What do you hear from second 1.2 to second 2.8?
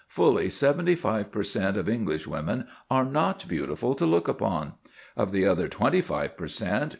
per cent. of Englishwomen